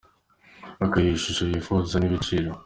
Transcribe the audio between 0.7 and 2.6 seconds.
Akayiha ishusho yifuza n’ibiciro.